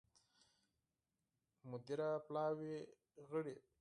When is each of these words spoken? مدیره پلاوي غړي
مدیره 1.69 2.09
پلاوي 2.25 2.73
غړي 3.29 3.55